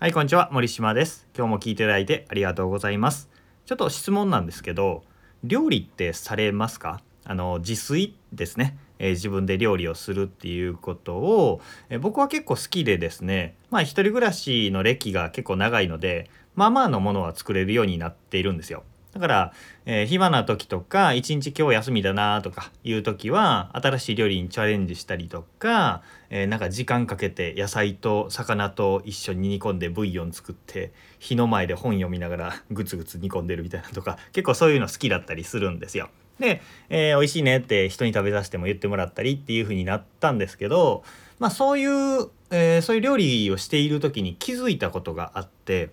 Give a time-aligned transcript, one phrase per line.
[0.00, 0.48] はい、こんにちは。
[0.52, 1.26] 森島です。
[1.36, 3.28] 今日も聞いていただいてありがとうございます。
[3.66, 5.02] ちょっと質問なんですけど、
[5.42, 7.00] 料理ってされますか？
[7.24, 8.78] あの、自炊ですね。
[9.00, 18.84] えー自分で料理をするっていうことを、えー僕は結構好きでですね、まあ一人暮らしの歴が結構長いので、まあまあのものは作れるようになっているんですよ。
[19.12, 19.52] だから、
[19.86, 36.10] えー暇な時とか一日今日休みだなとかいう時は新しい料理にチャレンジしたりとか、えーなんか時間かけて野菜と魚と一緒に煮込んでブイヨン作って火の前で本読みながらグツグツ煮込んでるみたいなとか結構そういうの好きだったりするんですよ。
[36.38, 41.02] で、えー美味しいねって人に食べさせても言ってもらったりっていう風になったんですけど、
[41.38, 45.90] まあそういう、えーそういう料理をしている時に気づいたことがあって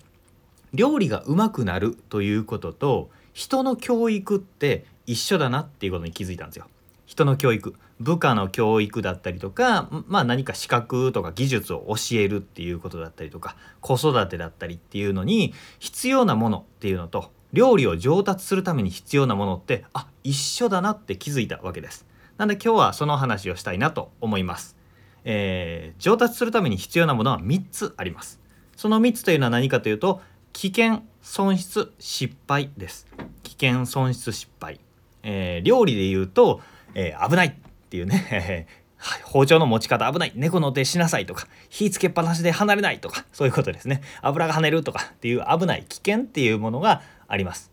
[0.76, 6.68] 料理がうまくなるということと人の教育って一緒だなっていうことに気づいたんですよ。
[7.06, 22.06] 人の教育部下の教育だったりとかまあ何か資格とか技術を教えるっていうことだったりとか子育てだったりっていうのに必要なものっていうのと料理を上達するために必要なものってあ一緒だなって気づいたわけです。
[22.38, 24.76] なんで今日はその話をしたいなと思います。
[25.24, 28.42] えー上達するために必要なものは3つあります。
[28.76, 30.22] その3つというのは何かというと
[30.56, 33.08] 危険損失失敗です。
[33.44, 34.80] 危険損失失敗、
[35.22, 36.62] えー料理で言うと、
[36.94, 37.54] えー危ないっ
[37.90, 38.66] ていうね。
[39.26, 40.32] 包丁の持ち方危ない。
[40.34, 44.00] 猫の手しなさいとか火つけっぱなしで離れないとかそういうことですね。
[44.22, 47.70] 油が跳ねるとかっていう危ない危険っていうものがあります。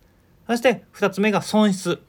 [0.49, 2.03] そして2つ目が損失。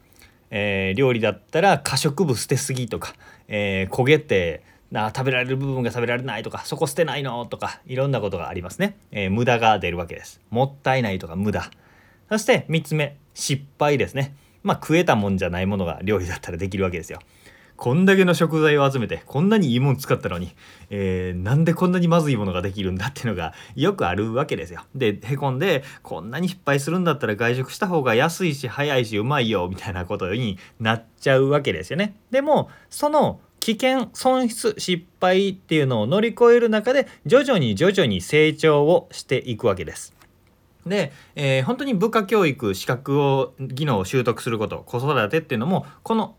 [0.49, 3.13] えー料理だったら可食部捨てすぎとか、
[3.47, 4.63] えー焦げて
[4.93, 10.39] な食べられる部分が食べられないとかそこ捨てないのとかいろんなことがありますね、えー無駄が出るわけです。
[10.51, 11.69] もったいないとか無駄。
[12.29, 14.35] そして3つ目失敗ですね。
[14.61, 17.19] まあ食えたもんじゃないものが料理だったらできるわけですよ。
[17.75, 20.55] こんだけの食材を集めてこんなにいいもの使ったのに、
[20.91, 24.83] えーなんでこんなにまずいものができるんだっていうのがよくあるわけですよ。
[24.93, 32.15] でへこんでこんなに失敗するんだったら外食した方が安いし早いしうまいよみたいなことになっちゃうわけですよね。
[32.29, 40.13] でもその危険損失失敗っていうのを乗り越える中で徐々に徐々に成長をしていくわけです。
[40.85, 46.35] で、えー本当に部下教育資格を技能を習得すること子育てっていうのもこの、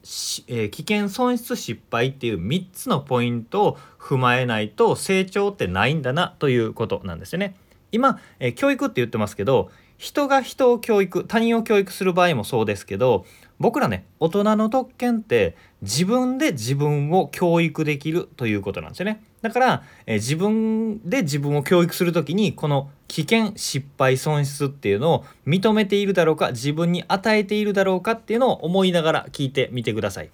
[0.48, 7.54] えー危険損失失敗っていう3つのポイントを踏まえないと成長ってないんだなということなんですよね。
[7.90, 13.24] 今、えー教育って言ってますけど人が人を教育他人を教育する場合もそうですけど
[13.58, 30.30] 僕らね大人の特権って自分で自分を教育できるということなんですよねだから、え自分で自分を教育する時にこの危険失敗損失っていうのを認めているだろうか自分に与えているだろうかっていうのを思いながら聞いてみてください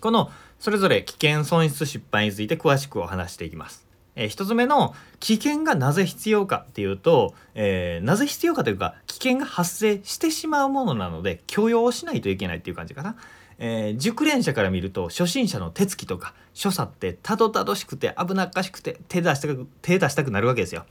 [0.00, 3.91] このそれぞれ危険損失失敗について詳しくお話していきます。
[4.16, 13.16] えー一つ目の危険がなぜ必要かっていうと、えーなぜ必要かというか危険が発生してしまうものなので許容しないといけないっていう感じかな。
[13.58, 20.84] えー熟練者から見ると初心者の手つきとか所作ってたどたどしくて危なっかしくて手出したく手出したくなるわけですよ。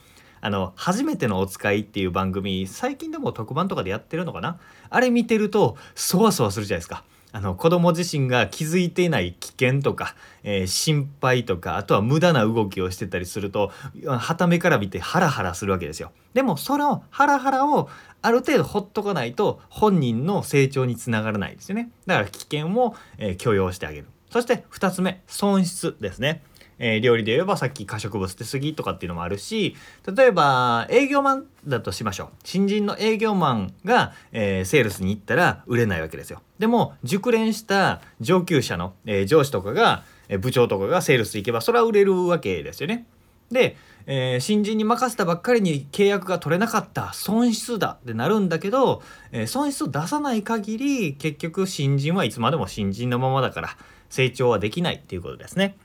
[0.44, 4.58] あの初めてのお使いっていう番組最近でも特番とかでやってるのかな
[4.90, 7.04] あれ見てるとそわそわするじゃないですか。
[7.34, 13.72] あの子供自身が気づいていない危険とか、えー心配とかあとは無駄な動きをしてたりすると
[14.06, 16.12] はためから見てハラハラするわけですよ。
[16.34, 17.90] でもそのハラハラを
[18.22, 21.90] ある程度ほっとかないと本人の成長につながらないですよね。
[22.06, 24.08] だから危険を、えー許容してあげる。
[24.30, 26.42] そして2つ目損失ですね。
[26.84, 29.76] えー料理で言えばさっき可食物捨てすぎとかっていうのもあるし
[30.14, 32.30] 例えば営業マンだとしましょう。
[32.44, 36.42] 新人の営業マンが、えーセールスに行ったら売れないわけですよ。
[36.58, 43.06] でも熟練した上級者の、えー上司とかが、え部長とかがセールス行けばそれは売れるわけですよね。
[43.52, 43.78] で、
[44.08, 47.14] えー新人に任せたばっかりに契約が取れなかった。
[47.14, 48.00] 損失だ。
[48.02, 53.78] ってなるんだけど、えー損失を出さない限り結局新人はいつまでも新人のままだから
[54.10, 55.78] 成長はできないっていうことですね。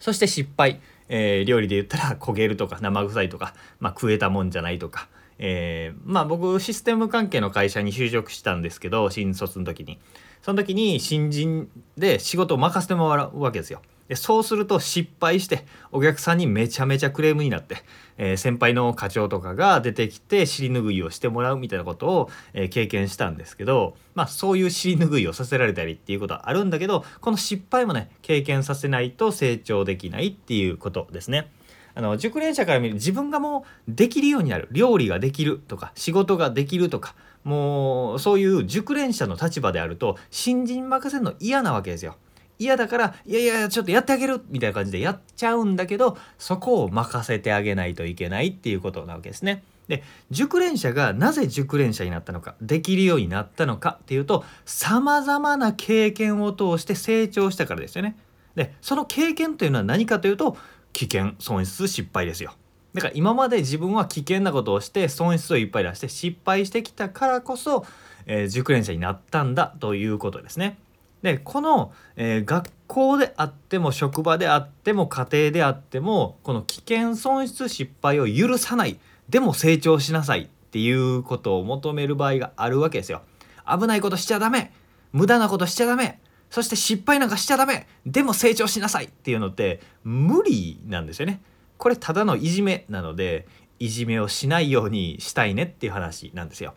[0.00, 5.08] そして失敗、えー料理で言ったら焦げるとか生臭いとか、まあ、食えたもんじゃないとか、
[5.38, 9.98] えーまあ僕システム関係の会社に就職したんですけど新卒の時に。
[10.42, 13.82] その時に新人で仕事を任せてもらうわけですよ。
[14.10, 17.76] でそうすると失敗してお客さんにめちゃめちゃクレームになって、
[18.18, 31.52] えー先輩の課長とかが出てきて尻拭いをしてもらうみたいなことを、えー経験したんですけどまあそういう尻拭いをさせられたりっていうことはあるんだけどこの失敗もね経験させないと成長できないっていうことですね。
[31.94, 37.14] あの熟練者から見る自分がもうできるようになる料理ができるとか仕事ができるとか
[37.44, 42.16] もうそういう熟練者の立場であると新人任せるの嫌なわけですよ。
[42.60, 49.64] 嫌だからいやいやちょっとやってあげるみたいな感じでやっちゃうんだけどそこを任せてあげないといけないっていうことなわけですね。
[49.88, 58.16] で熟練者がなぜ熟練者になったのかできるようになったのかっていうとさまざまな経験を通して成長したからですよね。
[58.54, 60.56] でその経験というのは何かというと
[60.92, 62.52] 危険損失失敗ですよ。
[62.92, 67.86] だから今まで自分は危険なことをして損失をいっぱい出して失敗してきたからこそ、
[68.26, 70.78] えー、熟練者になったんだということですね。
[71.22, 83.22] でこの、えー、学校であっても職場であっても家庭であってもこの危険損失失敗を許さないでも成長しなさいっていうことを求める場合があるわけですよ。
[83.66, 84.72] 危ないことしちゃダメ
[85.12, 86.18] 無駄なことしちゃダメ
[86.50, 91.40] そして失敗なんかしちゃダメでも成長しなさいっていうのって無理なんですよね。
[91.78, 93.46] これただのいじめなので
[93.78, 96.74] いじめをしないようにしたいねっていう話なんですよ。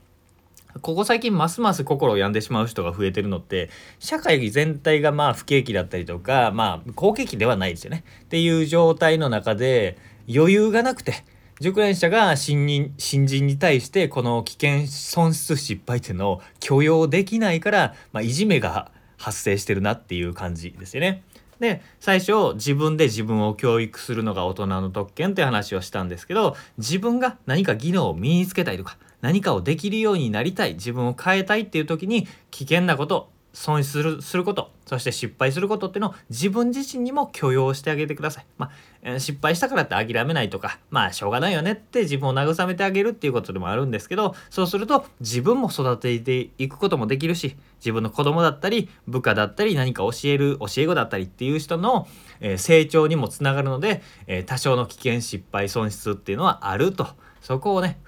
[0.82, 9.98] ここ最近ますます心を病んでしまう人が増えてるのって社会全体がまあ不景気だったりとかまあ好景気ではないですよねっていう状態の中で
[10.34, 11.24] 余裕がなくて
[11.60, 21.24] 熟練者が新人新人に対してこの危険損失失敗っていうのを許容できないから、まあ、いじめが発生してるなっていう感じですよね。
[21.64, 38.46] で最初自分で自分を教育するのが大人の特権って話をしたんですけど自分が何か技能を身につけたいとか何かをできるようになりたい自分を変えたいっていう時に危険なこと損失するすることそして失敗することっていうのを自分自身にも許容してあげてください。
[38.58, 38.72] ま
[39.06, 52.08] あ、失敗したからって諦めないとかまあしょうがないよねって自分を慰めてあげるっていうことでもあるんですけどそうすると自分も育てていくこともできるし自分の子供だったり部下だったり何か教える教え子だったりっていう人の、
[52.40, 57.08] え成長にもつながるので、え多少の危険失敗損失っていうのはあると
[57.42, 58.00] そこをね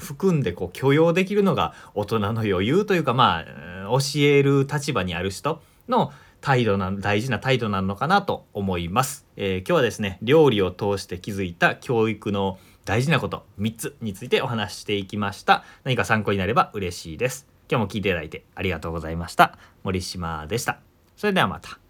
[0.00, 3.44] 含んでこう許容できるのが大人の余裕というかまあ
[3.90, 15.64] 教える立場にある人の態度な大事な態度なのかなと思います、えー、今日はですね料理を通して気づいた教育の大事なこと3つについてお話ししていきました。
[15.84, 17.46] 何か参考になれば嬉しいです。
[17.70, 19.58] 今日も聞いていただいてありがとうございました。
[19.84, 20.80] 森島でした。
[21.16, 21.89] それではまた。